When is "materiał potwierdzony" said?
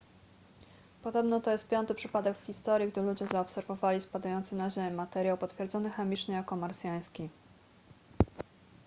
4.91-5.89